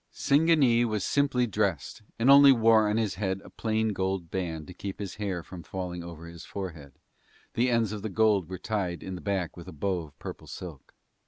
Singanee 0.11 0.83
was 0.83 1.03
simply 1.05 1.45
dressed 1.45 2.01
and 2.17 2.27
only 2.31 2.51
wore 2.51 2.89
on 2.89 2.97
his 2.97 3.13
head 3.21 3.39
a 3.45 3.51
plain 3.51 3.89
gold 3.89 4.31
band 4.31 4.65
to 4.65 4.73
keep 4.73 4.97
his 4.97 5.17
hair 5.17 5.43
from 5.43 5.61
falling 5.61 6.03
over 6.03 6.25
his 6.25 6.43
forehead, 6.43 6.93
the 7.53 7.69
ends 7.69 7.91
of 7.91 8.01
the 8.01 8.09
gold 8.09 8.49
were 8.49 8.57
tied 8.57 9.03
in 9.03 9.13
the 9.13 9.21
back 9.21 9.55
with 9.55 9.67
a 9.67 9.71
bow 9.71 9.99
of 9.99 10.17
purple 10.17 10.47
silk. 10.47 10.95